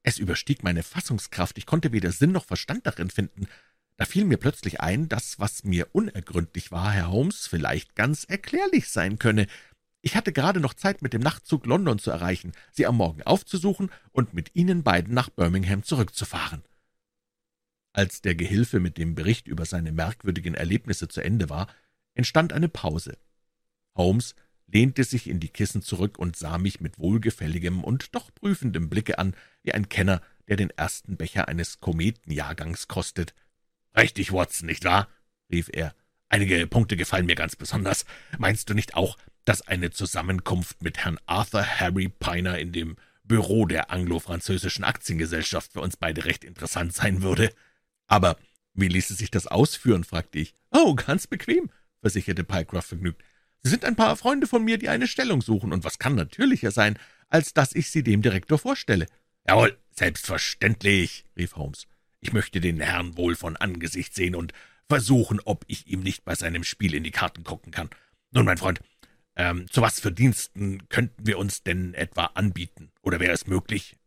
[0.03, 3.47] Es überstieg meine Fassungskraft, ich konnte weder Sinn noch Verstand darin finden.
[3.95, 8.89] Da fiel mir plötzlich ein, dass, was mir unergründlich war, Herr Holmes, vielleicht ganz erklärlich
[8.89, 9.47] sein könne.
[10.01, 13.91] Ich hatte gerade noch Zeit, mit dem Nachtzug London zu erreichen, Sie am Morgen aufzusuchen
[14.11, 16.63] und mit Ihnen beiden nach Birmingham zurückzufahren.
[17.93, 21.67] Als der Gehilfe mit dem Bericht über seine merkwürdigen Erlebnisse zu Ende war,
[22.15, 23.17] entstand eine Pause.
[23.95, 28.89] Holmes lehnte sich in die Kissen zurück und sah mich mit wohlgefälligem und doch prüfendem
[28.89, 33.35] Blicke an, wie ein Kenner, der den ersten Becher eines Kometenjahrgangs kostet.
[33.95, 35.07] »Richtig, Watson, nicht wahr?«
[35.51, 35.93] rief er.
[36.29, 38.05] »Einige Punkte gefallen mir ganz besonders.
[38.39, 43.67] Meinst du nicht auch, dass eine Zusammenkunft mit Herrn Arthur Harry Piner in dem Büro
[43.67, 47.53] der anglo-französischen Aktiengesellschaft für uns beide recht interessant sein würde?«
[48.13, 48.37] »Aber
[48.75, 50.53] wie ließe sich das ausführen?« fragte ich.
[50.69, 53.23] »Oh, ganz bequem«, versicherte Pycroft vergnügt.
[53.63, 56.69] »Sie sind ein paar Freunde von mir, die eine Stellung suchen, und was kann natürlicher
[56.69, 56.99] sein,
[57.29, 59.07] als dass ich sie dem Direktor vorstelle?«
[59.47, 61.87] »Jawohl, selbstverständlich«, rief Holmes.
[62.19, 64.53] »Ich möchte den Herrn wohl von Angesicht sehen und
[64.87, 67.89] versuchen, ob ich ihm nicht bei seinem Spiel in die Karten gucken kann.
[68.29, 68.79] Nun, mein Freund,
[69.35, 72.91] ähm, zu was für Diensten könnten wir uns denn etwa anbieten?
[73.01, 73.97] Oder wäre es möglich?«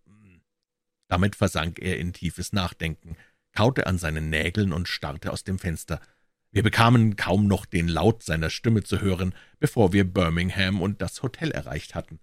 [1.08, 3.16] Damit versank er in tiefes Nachdenken
[3.56, 6.00] kaute an seinen Nägeln und starrte aus dem Fenster.
[6.52, 11.22] Wir bekamen kaum noch den Laut seiner Stimme zu hören, bevor wir Birmingham und das
[11.22, 12.20] Hotel erreicht hatten.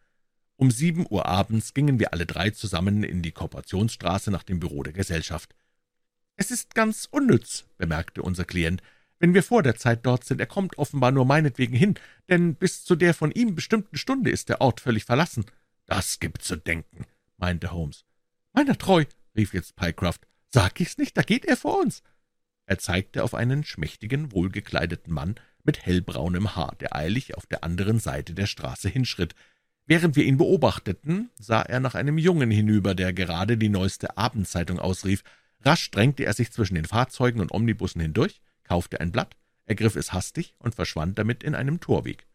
[0.56, 4.84] Um sieben Uhr abends gingen wir alle drei zusammen in die Korporationsstraße nach dem Büro
[4.84, 5.56] der Gesellschaft.
[6.36, 8.82] »Es ist ganz unnütz«, bemerkte unser Klient,
[9.20, 10.40] »wenn wir vor der Zeit dort sind.
[10.40, 11.96] Er kommt offenbar nur meinetwegen hin,
[12.30, 15.46] denn bis zu der von ihm bestimmten Stunde ist der Ort völlig verlassen.«
[15.88, 17.06] »Das gibt zu denken«,
[17.38, 18.06] meinte Holmes.
[18.54, 22.04] »Meiner treu«, rief jetzt Pycroft, Sag ich's nicht, da geht er vor uns.
[22.68, 27.98] Er zeigte auf einen schmächtigen, wohlgekleideten Mann mit hellbraunem Haar, der eilig auf der anderen
[28.00, 29.34] Seite der Straße hinschritt.
[29.88, 34.78] Während wir ihn beobachteten, sah er nach einem Jungen hinüber, der gerade die neueste Abendzeitung
[34.78, 35.24] ausrief.
[35.62, 39.36] Rasch drängte er sich zwischen den Fahrzeugen und Omnibussen hindurch, kaufte ein Blatt,
[39.66, 42.28] ergriff es hastig und verschwand damit in einem Torweg.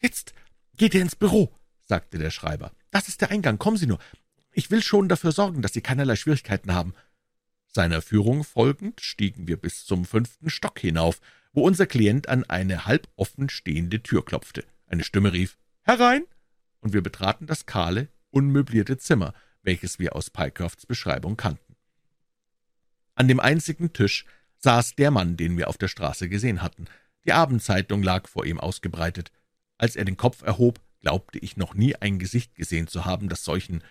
[0.00, 0.34] »Jetzt
[0.76, 2.70] geht er ins Büro«, sagte der Schreiber.
[2.92, 3.98] »Das ist der Eingang, kommen Sie nur.
[4.52, 6.94] Ich will schon dafür sorgen, dass Sie keinerlei Schwierigkeiten haben.«
[7.74, 11.20] Seiner Führung folgend stiegen wir bis zum fünften Stock hinauf,
[11.52, 14.64] wo unser Klient an eine halb offen stehende Tür klopfte.
[14.86, 16.24] Eine Stimme rief »Herein!«
[16.80, 21.76] und wir betraten das kahle, unmöblierte Zimmer, welches wir aus Pycrofts Beschreibung kannten.
[23.14, 24.24] An dem einzigen Tisch
[24.58, 26.86] saß der Mann, den wir auf der Straße gesehen hatten.
[27.24, 29.32] Die Abendzeitung lag vor ihm ausgebreitet.
[29.78, 33.44] Als er den Kopf erhob, glaubte ich noch nie ein Gesicht gesehen zu haben, das
[33.44, 33.82] solchen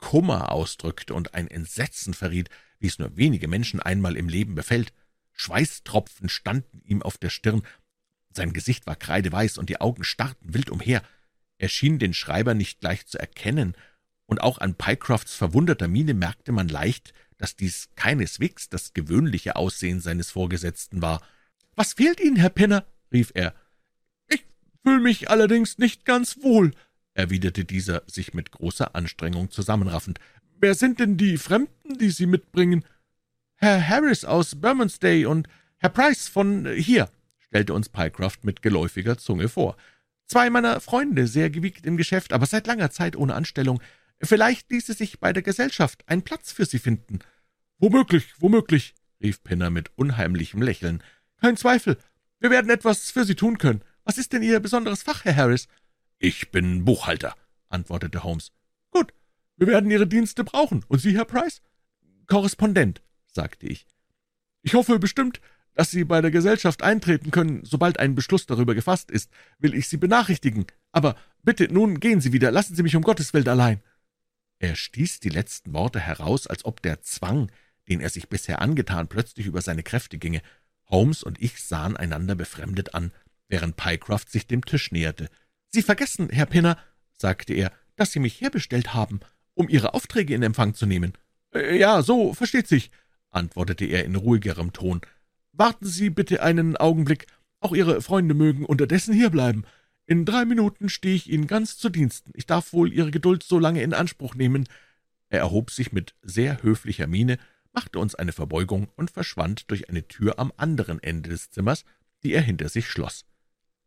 [0.00, 4.92] Kummer ausdrückte und ein Entsetzen verriet, wie es nur wenige Menschen einmal im Leben befällt.
[5.32, 7.62] Schweißtropfen standen ihm auf der Stirn,
[8.32, 11.02] sein Gesicht war kreideweiß und die Augen starrten wild umher.
[11.58, 13.74] Er schien den Schreiber nicht gleich zu erkennen,
[14.26, 20.00] und auch an Pycrofts verwunderter Miene merkte man leicht, dass dies keineswegs das gewöhnliche Aussehen
[20.00, 21.20] seines Vorgesetzten war.
[21.74, 23.54] »Was fehlt Ihnen, Herr Pinner?« rief er.
[24.28, 24.44] »Ich
[24.84, 26.72] fühle mich allerdings nicht ganz wohl«,
[27.20, 30.18] erwiderte dieser, sich mit großer Anstrengung zusammenraffend.
[30.58, 32.84] »Wer sind denn die Fremden, die Sie mitbringen?«
[33.56, 39.48] Herr Harris aus Bermondsey und Herr Price von hier«, stellte uns Pycroft mit geläufiger Zunge
[39.48, 39.76] vor.
[40.26, 43.80] »Zwei meiner Freunde, sehr gewiegt im Geschäft, aber seit langer Zeit ohne Anstellung.
[44.22, 47.20] Vielleicht ließe sich bei der Gesellschaft ein Platz für Sie finden.«
[47.78, 51.02] »Womöglich, womöglich«, rief Pinner mit unheimlichem Lächeln.
[51.40, 51.96] »Kein Zweifel.
[52.38, 53.82] Wir werden etwas für Sie tun können.
[54.04, 55.68] Was ist denn Ihr besonderes Fach, Herr Harris?«
[56.22, 57.34] »Ich bin Buchhalter«,
[57.70, 58.52] antwortete Holmes.
[58.90, 59.14] »Gut,
[59.56, 60.84] wir werden Ihre Dienste brauchen.
[60.86, 61.62] Und Sie, Herr Price?«
[62.26, 63.86] »Korrespondent«, sagte ich.
[64.60, 65.40] »Ich hoffe bestimmt,
[65.74, 67.64] dass Sie bei der Gesellschaft eintreten können.
[67.64, 70.66] Sobald ein Beschluss darüber gefasst ist, will ich Sie benachrichtigen.
[70.92, 72.50] Aber bitte, nun gehen Sie wieder.
[72.50, 73.82] Lassen Sie mich um Gottes Willen allein.«
[74.58, 77.50] Er stieß die letzten Worte heraus, als ob der Zwang,
[77.88, 80.42] den er sich bisher angetan, plötzlich über seine Kräfte ginge.
[80.90, 83.10] Holmes und ich sahen einander befremdet an,
[83.48, 85.30] während Pycroft sich dem Tisch näherte.
[85.70, 86.76] »Sie vergessen, Herr Pinner«,
[87.12, 89.20] sagte er, »dass Sie mich herbestellt haben,
[89.54, 91.12] um Ihre Aufträge in Empfang zu nehmen.«
[91.54, 92.90] äh, »Ja, so versteht sich«,
[93.30, 95.00] antwortete er in ruhigerem Ton.
[95.52, 97.26] »Warten Sie bitte einen Augenblick.
[97.60, 99.64] Auch Ihre Freunde mögen unterdessen hierbleiben.
[100.06, 102.32] In drei Minuten stehe ich Ihnen ganz zu Diensten.
[102.34, 104.68] Ich darf wohl Ihre Geduld so lange in Anspruch nehmen.«
[105.28, 107.38] Er erhob sich mit sehr höflicher Miene,
[107.72, 111.84] machte uns eine Verbeugung und verschwand durch eine Tür am anderen Ende des Zimmers,
[112.24, 113.24] die er hinter sich schloss.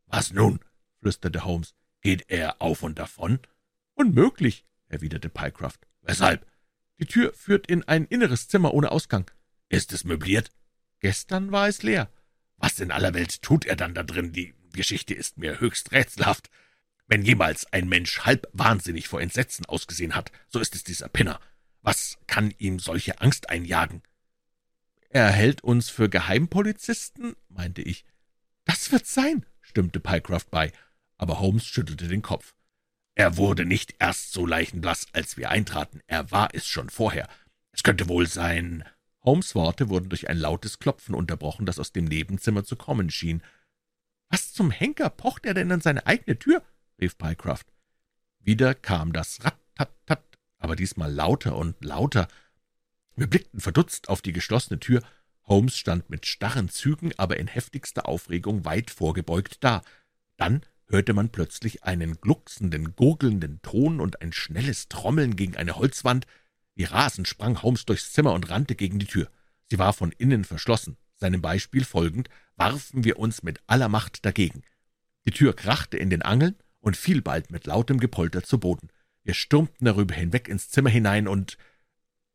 [0.08, 0.60] »Was nun?«
[1.04, 1.76] Flüsterte Holmes.
[2.02, 3.39] »Geht er auf und davon?«
[3.94, 5.86] »Unmöglich«, erwiderte Pycroft.
[6.02, 6.46] »Weshalb?«
[7.00, 9.30] »Die Tür führt in ein inneres Zimmer ohne Ausgang.«
[9.70, 10.52] »Ist es möbliert?«
[11.00, 12.10] »Gestern war es leer.«
[12.58, 14.32] »Was in aller Welt tut er dann da drin?
[14.32, 16.50] Die Geschichte ist mir höchst rätselhaft.
[17.08, 21.39] Wenn jemals ein Mensch halb wahnsinnig vor Entsetzen ausgesehen hat, so ist es dieser Pinner.
[21.82, 24.02] Was kann ihm solche Angst einjagen?«
[25.10, 28.06] »Er hält uns für Geheimpolizisten?« meinte ich.
[28.66, 30.72] »Das wird sein«, stimmte Pycroft bei,
[31.24, 32.54] aber Holmes schüttelte den Kopf.
[33.16, 37.30] Er wurde nicht erst so leichenblass, als wir eintraten, er war es schon vorher.
[37.72, 38.84] Es könnte wohl sein.
[39.22, 43.42] Holmes' Worte wurden durch ein lautes Klopfen unterbrochen, das aus dem Nebenzimmer zu kommen schien.
[44.28, 46.62] Was zum Henker pocht er denn an seine eigene Tür?
[47.00, 47.68] rief Pycroft.
[48.40, 52.28] Wieder kam das Rat-Tat-Tat, aber diesmal lauter und lauter.
[53.16, 55.02] Wir blickten verdutzt auf die geschlossene Tür.
[55.44, 59.84] Holmes stand mit starren Zügen, aber in heftigster Aufregung weit vorgebeugt da.
[60.36, 66.28] Dann hörte man plötzlich einen glucksenden, gurgelnden Ton und ein schnelles Trommeln gegen eine Holzwand.
[66.76, 69.30] Wie rasend sprang Holmes durchs Zimmer und rannte gegen die Tür.
[69.69, 70.98] Sie war von innen verschlossen.
[71.15, 74.63] Seinem Beispiel folgend warfen wir uns mit aller Macht dagegen.
[75.26, 78.89] Die Tür krachte in den Angeln und fiel bald mit lautem Gepolter zu Boden.
[79.24, 81.58] Wir stürmten darüber hinweg ins Zimmer hinein, und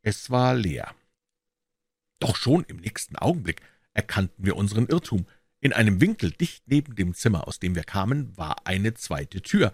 [0.02, 0.94] es war leer.
[2.18, 3.60] Doch schon im nächsten Augenblick
[3.92, 5.26] erkannten wir unseren Irrtum.
[5.60, 9.72] In einem Winkel dicht neben dem Zimmer, aus dem wir kamen, war eine zweite Tür.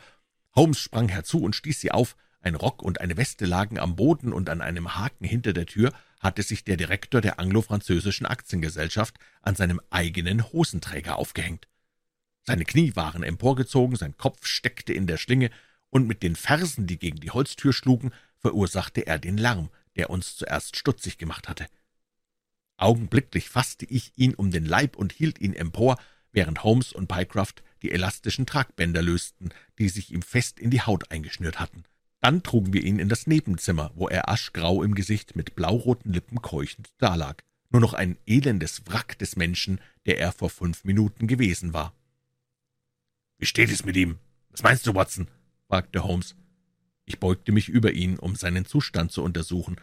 [0.54, 2.16] Holmes sprang herzu und stieß sie auf.
[2.40, 5.92] Ein Rock und eine Weste lagen am Boden, und an einem Haken hinter der Tür
[6.20, 11.68] hatte sich der Direktor der anglo-französischen Aktiengesellschaft an seinem eigenen Hosenträger aufgehängt.
[12.44, 15.50] Seine Knie waren emporgezogen, sein Kopf steckte in der Schlinge,
[15.90, 20.36] und mit den Fersen, die gegen die Holztür schlugen, verursachte er den Lärm, der uns
[20.36, 21.66] zuerst stutzig gemacht hatte.
[22.76, 25.96] Augenblicklich fasste ich ihn um den Leib und hielt ihn empor,
[26.32, 31.10] während Holmes und Pycroft die elastischen Tragbänder lösten, die sich ihm fest in die Haut
[31.10, 31.84] eingeschnürt hatten.
[32.20, 36.40] Dann trugen wir ihn in das Nebenzimmer, wo er aschgrau im Gesicht mit blauroten Lippen
[36.42, 37.44] keuchend dalag.
[37.70, 41.92] Nur noch ein elendes Wrack des Menschen, der er vor fünf Minuten gewesen war.
[43.38, 44.18] »Wie steht es mit ihm?
[44.50, 45.28] Was meinst du, Watson?«
[45.68, 46.34] fragte Holmes.
[47.04, 49.76] Ich beugte mich über ihn, um seinen Zustand zu untersuchen.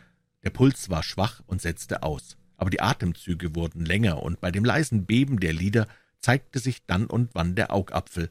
[0.43, 4.63] Der Puls war schwach und setzte aus aber die Atemzüge wurden länger, und bei dem
[4.63, 5.87] leisen Beben der Lider
[6.19, 8.29] zeigte sich dann und wann der Augapfel.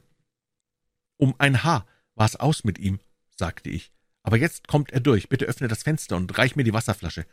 [1.17, 3.01] »Um ein Haar war's aus mit ihm«,
[3.37, 3.91] sagte ich.
[4.23, 5.29] »Aber jetzt kommt er durch.
[5.31, 7.27] Bitte öffne das Fenster und reich mir die Wasserflasche.«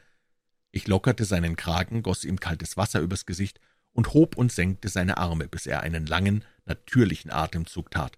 [0.71, 3.60] Ich lockerte seinen Kragen, goss ihm kaltes Wasser übers Gesicht
[3.91, 8.17] und hob und senkte seine Arme, bis er einen langen, natürlichen Atemzug tat.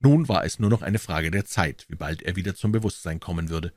[0.00, 3.20] Nun war es nur noch eine Frage der Zeit, wie bald er wieder zum Bewusstsein
[3.20, 3.74] kommen würde.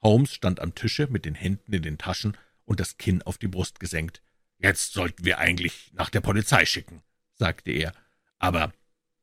[0.00, 2.34] Holmes stand am Tische mit den Händen in den Taschen
[2.72, 4.22] und das Kinn auf die Brust gesenkt.
[4.56, 7.02] »Jetzt sollten wir eigentlich nach der Polizei schicken«,
[7.34, 7.92] sagte er.
[8.38, 8.72] »Aber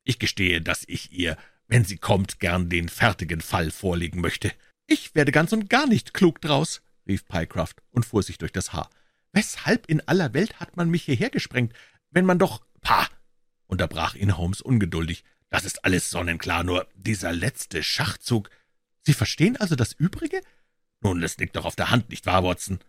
[0.03, 1.35] ich gestehe, dass ich ihr,
[1.67, 4.53] wenn sie kommt, gern den fertigen Fall vorlegen möchte.«
[4.85, 8.71] »Ich werde ganz und gar nicht klug draus«, rief Pycroft und fuhr sich durch das
[8.71, 8.91] Haar.
[9.33, 11.73] »Weshalb in aller Welt hat man mich hierher gesprengt,
[12.11, 13.09] wenn man doch...« »Pah!«
[13.65, 15.23] unterbrach ihn Holmes ungeduldig.
[15.49, 18.51] »Das ist alles sonnenklar, nur dieser letzte Schachzug...«
[19.01, 20.39] »Sie verstehen also das Übrige?«
[21.01, 22.79] »Nun, das liegt doch auf der Hand, nicht wahr, Watson?«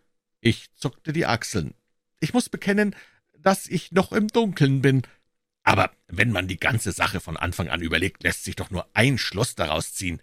[0.40, 1.74] Ich zuckte die Achseln.
[2.20, 2.94] Ich muss bekennen,
[3.38, 5.02] dass ich noch im Dunkeln bin.
[5.62, 9.18] Aber wenn man die ganze Sache von Anfang an überlegt, lässt sich doch nur ein
[9.18, 10.20] Schluss daraus ziehen.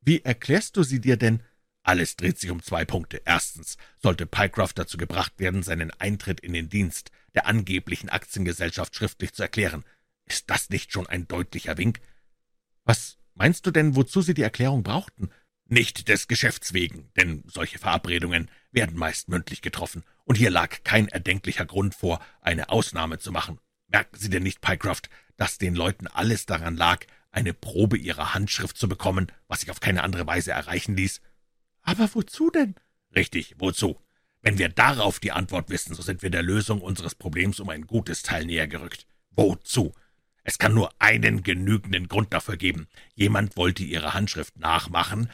[0.00, 1.42] Wie erklärst du sie dir denn?
[1.82, 3.22] Alles dreht sich um zwei Punkte.
[3.24, 9.32] Erstens sollte Pycroft dazu gebracht werden, seinen Eintritt in den Dienst der angeblichen Aktiengesellschaft schriftlich
[9.32, 9.84] zu erklären.
[10.24, 12.00] Ist das nicht schon ein deutlicher Wink?
[12.84, 15.30] Was meinst du denn, wozu Sie die Erklärung brauchten?
[15.66, 21.08] Nicht des Geschäfts wegen, denn solche Verabredungen werden meist mündlich getroffen, und hier lag kein
[21.08, 23.58] erdenklicher Grund vor, eine Ausnahme zu machen.
[23.88, 28.76] Merken Sie denn nicht, Pycroft, dass den Leuten alles daran lag, eine Probe ihrer Handschrift
[28.76, 31.20] zu bekommen, was sich auf keine andere Weise erreichen ließ?
[31.82, 32.74] Aber wozu denn?
[33.14, 34.00] Richtig, wozu?
[34.42, 37.86] Wenn wir darauf die Antwort wissen, so sind wir der Lösung unseres Problems um ein
[37.86, 39.06] gutes Teil näher gerückt.
[39.30, 39.92] Wozu?
[40.42, 42.88] Es kann nur einen genügenden Grund dafür geben.
[43.14, 45.30] Jemand wollte ihre Handschrift nachmachen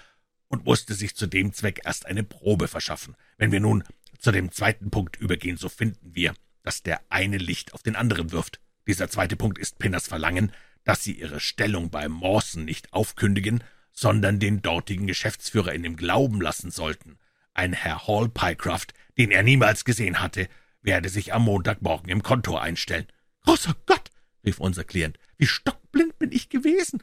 [0.48, 3.16] und musste sich zu dem Zweck erst eine Probe verschaffen.
[3.37, 3.85] Wenn wir nun
[4.18, 8.32] zu dem zweiten Punkt übergehen, so finden wir, dass der eine Licht auf den anderen
[8.32, 8.61] wirft.
[8.87, 10.52] Dieser zweite Punkt ist Pinners Verlangen,
[10.85, 16.40] dass sie ihre Stellung bei Mawson nicht aufkündigen, sondern den dortigen Geschäftsführer in dem Glauben
[16.40, 17.18] lassen sollten.
[17.54, 20.48] Ein Herr Hall Pycroft, den er niemals gesehen hatte,
[20.82, 23.06] werde sich am Montagmorgen im Kontor einstellen.
[23.42, 24.11] »Großer Gott«,
[24.44, 27.02] rief unser Klient, »wie stockblind bin ich gewesen!«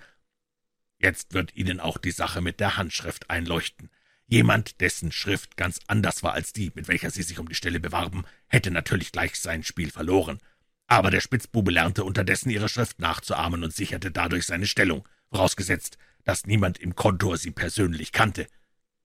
[1.03, 3.89] Jetzt wird Ihnen auch die Sache mit der Handschrift einleuchten.
[4.25, 7.81] Jemand, dessen Schrift ganz anders war als die, mit welcher Sie sich um die Stelle
[7.81, 10.39] bewarben, hätte natürlich gleich sein Spiel verloren.
[10.87, 16.45] Aber der Spitzbube lernte unterdessen ihre Schrift nachzuahmen und sicherte dadurch seine Stellung, vorausgesetzt, dass
[16.45, 18.47] niemand im Kontor sie persönlich kannte.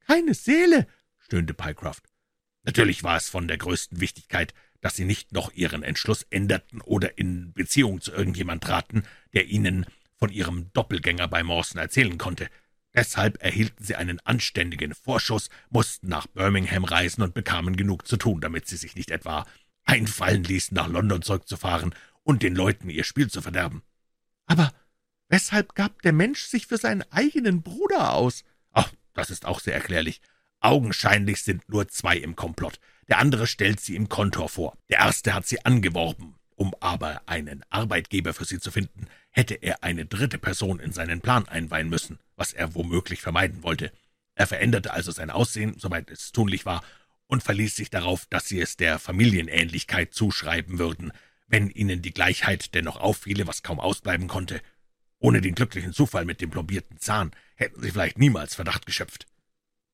[0.07, 0.87] »Keine Seele«,
[1.19, 2.05] stöhnte Pycroft.
[2.63, 7.19] Natürlich war es von der größten Wichtigkeit, dass sie nicht noch ihren Entschluss änderten oder
[7.19, 9.03] in Beziehung zu irgendjemand traten,
[9.35, 9.85] der ihnen
[10.19, 12.49] von ihrem Doppelgänger bei Mawson erzählen konnte.
[12.95, 18.41] Deshalb erhielten sie einen anständigen Vorschuss, mussten nach Birmingham reisen und bekamen genug zu tun,
[18.41, 19.47] damit sie sich nicht etwa
[19.85, 23.83] einfallen ließen, nach London zurückzufahren und den Leuten ihr Spiel zu verderben.
[24.47, 24.73] Aber
[25.29, 28.45] weshalb gab der Mensch sich für seinen eigenen Bruder aus?
[28.73, 30.21] Ach, das ist auch sehr erklärlich.
[30.61, 32.81] Augenscheinlich sind nur zwei im Komplott.
[33.09, 34.77] Der andere stellt sie im Kontor vor.
[34.91, 36.35] Der erste hat sie angeworben.
[36.57, 39.07] Um aber einen Arbeitgeber für sie zu finden,
[39.39, 43.93] hätte er eine dritte Person in seinen Plan einweihen müssen, was er womöglich vermeiden wollte.
[44.35, 46.83] Er veränderte also sein Aussehen, soweit es tunlich war,
[47.29, 51.13] und verließ sich darauf, dass sie es der Familienähnlichkeit zuschreiben würden,
[51.47, 54.61] wenn ihnen die Gleichheit dennoch auffiele, was kaum ausbleiben konnte.
[55.21, 59.29] Ohne den glücklichen Zufall mit dem plombierten Zahn hätten sie vielleicht niemals Verdacht geschöpft.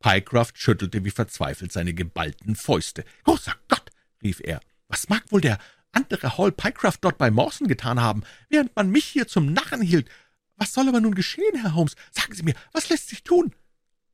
[0.00, 3.04] Pycroft schüttelte wie verzweifelt seine geballten Fäuste.
[3.24, 3.90] »Großer Gott«,
[4.22, 5.58] rief er, »was mag wohl der
[5.94, 10.08] andere Hall Pycroft dort bei Mawson getan haben, während man mich hier zum Narren hielt?
[10.56, 11.96] Was soll aber nun geschehen, Herr Holmes?
[12.10, 13.54] Sagen Sie mir, was lässt sich tun?«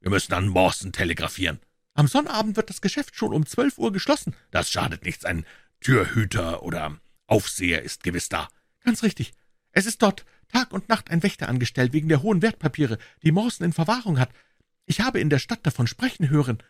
[0.01, 1.61] »Wir müssen an Mawson telegrafieren.«
[1.95, 4.35] am Sonnabend wird das Geschäft schon um zwölf Uhr geschlossen.
[4.51, 5.25] Das schadet nichts.
[5.25, 5.45] Ein
[5.81, 8.49] Türhüter oder Aufseher ist gewiss da.
[8.85, 9.33] Ganz richtig.
[9.73, 13.67] Es ist dort Tag und Nacht ein Wächter angestellt, wegen der hohen Wertpapiere, die Mawson
[13.67, 14.31] in Verwahrung hat.
[14.87, 16.63] Ich habe in der Stadt davon sprechen hören.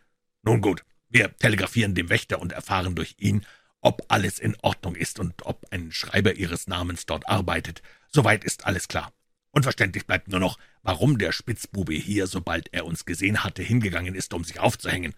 [0.42, 3.46] Nun gut, wir telegrafieren dem Wächter und erfahren durch ihn,
[3.80, 7.82] ob alles in Ordnung ist und ob ein Schreiber Ihres Namens dort arbeitet.
[8.08, 9.12] Soweit ist alles klar.
[9.52, 14.32] Unverständlich bleibt nur noch, warum der Spitzbube hier, sobald er uns gesehen hatte, hingegangen ist,
[14.32, 15.14] um sich aufzuhängen.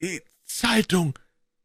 [0.00, 1.18] »Die Zeitung«,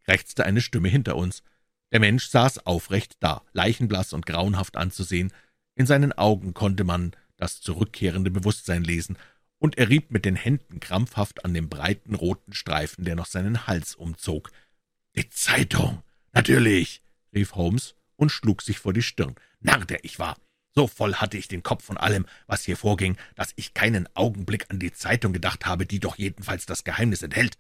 [0.04, 1.44] krächzte eine Stimme hinter uns.
[1.92, 5.32] Der Mensch saß aufrecht da, leichenblaß und grauenhaft anzusehen.
[5.76, 9.18] In seinen Augen konnte man das zurückkehrende Bewusstsein lesen,
[9.58, 13.66] und er rieb mit den Händen krampfhaft an dem breiten roten Streifen, der noch seinen
[13.66, 14.52] Hals umzog.
[15.16, 16.02] »Die Zeitung!
[16.32, 19.36] Natürlich!« rief Holmes und schlug sich vor die Stirn.
[19.60, 20.38] »Narr, der ich war!
[20.76, 24.72] So voll hatte ich den Kopf von allem, was hier vorging, dass ich keinen Augenblick
[24.72, 27.58] an die Zeitung gedacht habe, die doch jedenfalls das Geheimnis enthält.«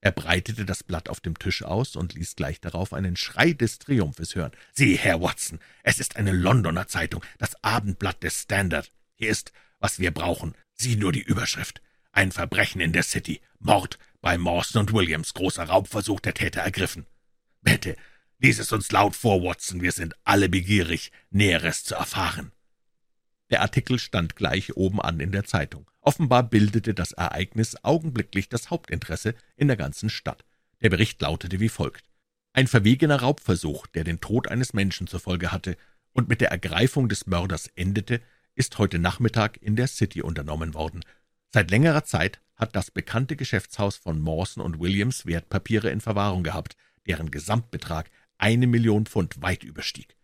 [0.00, 3.78] Er breitete das Blatt auf dem Tisch aus und ließ gleich darauf einen Schrei des
[3.78, 4.52] Triumphes hören.
[4.72, 8.90] »Sieh, Herr Watson, es ist eine Londoner Zeitung, das Abendblatt des Standard.
[9.14, 10.56] Hier ist, was wir brauchen.
[10.74, 11.82] Sieh nur die Überschrift.
[12.10, 13.40] Ein Verbrechen in der City.
[13.60, 15.34] Mord bei Mawson und Williams.
[15.34, 17.04] Großer Raubversuch der Täter ergriffen.
[17.60, 17.94] Bitte,
[18.38, 22.50] Lies es uns laut vor, Watson, wir sind alle begierig, Näheres zu erfahren.«
[23.50, 25.90] Der Artikel stand gleich oben an in der Zeitung.
[26.00, 30.44] Offenbar bildete das Ereignis augenblicklich das Hauptinteresse in der ganzen Stadt.
[30.80, 32.10] Der Bericht lautete wie folgt.
[32.54, 35.76] Ein verwegener Raubversuch, der den Tod eines Menschen zur Folge hatte
[36.12, 38.22] und mit der Ergreifung des Mörders endete,
[38.54, 41.00] ist heute Nachmittag in der City unternommen worden.
[41.54, 46.76] Seit längerer Zeit hat das bekannte Geschäftshaus von Mawson und Williams Wertpapiere in Verwahrung gehabt,
[47.06, 50.16] deren Gesamtbetrag eine Million Pfund weit überstieg.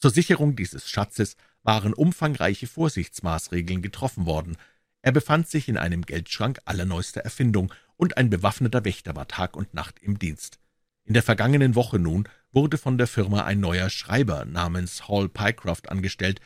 [0.00, 4.56] Zur Sicherung dieses Schatzes waren umfangreiche Vorsichtsmaßregeln getroffen worden.
[5.00, 9.74] Er befand sich in einem Geldschrank allerneuester Erfindung, und ein bewaffneter Wächter war Tag und
[9.74, 10.58] Nacht im Dienst.
[11.04, 15.88] In der vergangenen Woche nun wurde von der Firma ein neuer Schreiber namens Hall Pycroft
[15.88, 16.40] angestellt,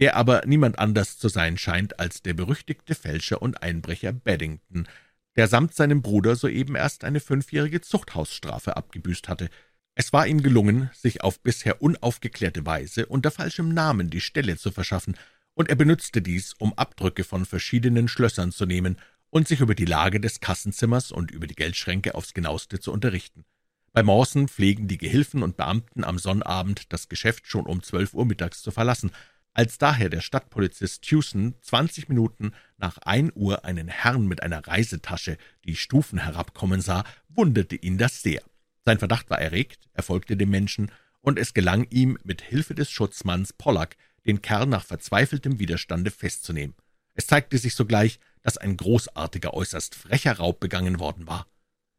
[0.00, 4.88] der aber niemand anders zu sein scheint als der berüchtigte Fälscher und Einbrecher Beddington,
[5.36, 9.48] der samt seinem Bruder soeben erst eine fünfjährige Zuchthausstrafe abgebüßt hatte.
[9.94, 14.70] Es war ihm gelungen, sich auf bisher unaufgeklärte Weise unter falschem Namen die Stelle zu
[14.70, 15.16] verschaffen,
[15.54, 18.98] und er benützte dies, um Abdrücke von verschiedenen Schlössern zu nehmen
[19.30, 23.44] und sich über die Lage des Kassenzimmers und über die Geldschränke aufs genaueste zu unterrichten.
[23.92, 28.26] Bei Mawson pflegen die Gehilfen und Beamten am Sonnabend das Geschäft schon um zwölf Uhr
[28.26, 29.12] mittags zu verlassen,
[29.54, 35.38] als daher der Stadtpolizist Tewson zwanzig Minuten nach ein Uhr einen Herrn mit einer Reisetasche
[35.64, 38.42] die Stufen herabkommen sah, wunderte ihn das sehr.
[38.84, 40.90] Sein Verdacht war erregt, er folgte dem Menschen,
[41.20, 43.96] und es gelang ihm, mit Hilfe des Schutzmanns Pollack,
[44.26, 46.74] den Kerl nach verzweifeltem Widerstande festzunehmen.
[47.14, 51.46] Es zeigte sich sogleich, dass ein großartiger, äußerst frecher Raub begangen worden war.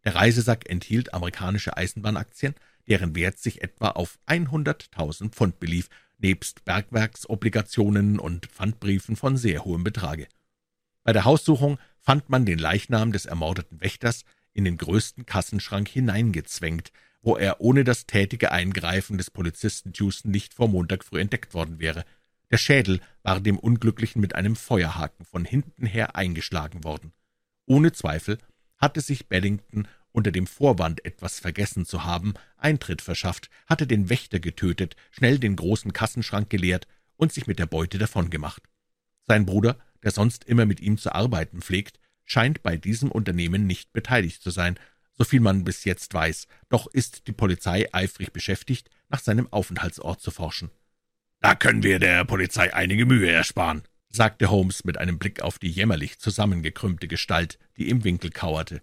[0.04, 2.54] Der Reisesack enthielt amerikanische Eisenbahnaktien,
[2.88, 9.84] deren Wert sich etwa auf 100.000 Pfund belief, nebst Bergwerksobligationen und Pfandbriefen von sehr hohem
[9.84, 10.28] Betrage.
[11.04, 16.92] Bei der Haussuchung fand man den Leichnam des ermordeten Wächters in den größten Kassenschrank hineingezwängt,
[17.22, 21.80] wo er ohne das tätige Eingreifen des Polizisten Houston nicht vor Montag früh entdeckt worden
[21.80, 22.06] wäre.
[22.52, 27.12] Der Schädel war dem Unglücklichen mit einem Feuerhaken von hinten her eingeschlagen worden.
[27.66, 28.38] Ohne Zweifel
[28.78, 34.40] hatte sich Bellington unter dem Vorwand, etwas vergessen zu haben, Eintritt verschafft, hatte den Wächter
[34.40, 36.88] getötet, schnell den großen Kassenschrank geleert
[37.18, 38.64] und sich mit der Beute davongemacht.
[39.28, 43.92] Sein Bruder, der sonst immer mit ihm zu arbeiten pflegt, scheint bei diesem Unternehmen nicht
[43.94, 44.80] beteiligt zu sein,
[45.18, 50.32] soviel man bis jetzt weiß, doch ist die Polizei eifrig beschäftigt, nach seinem Aufenthaltsort zu
[50.32, 50.72] forschen.
[51.42, 55.70] »Da können wir der Polizei einige Mühe ersparen«, sagte Holmes mit einem Blick auf die
[55.70, 58.82] jämmerlich zusammengekrümmte Gestalt, die im Winkel kauerte.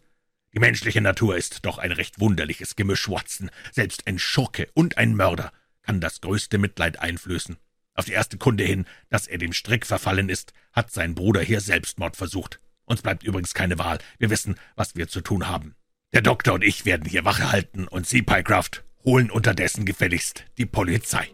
[0.55, 3.51] Die menschliche Natur ist doch ein recht wunderliches Gemisch, Watson.
[3.71, 5.51] Selbst ein Schurke und ein Mörder
[5.83, 7.57] kann das größte Mitleid einflößen.
[7.95, 11.61] Auf die erste Kunde hin, dass er dem Strick verfallen ist, hat sein Bruder hier
[11.61, 12.61] Selbstmord versucht.
[12.85, 13.99] Uns bleibt übrigens keine Wahl.
[14.19, 15.75] Wir wissen, was wir zu tun haben.
[16.13, 20.67] Der Doktor und ich werden hier Wache halten, und Sie, Pycraft, holen unterdessen gefälligst die
[20.67, 21.29] Polizei.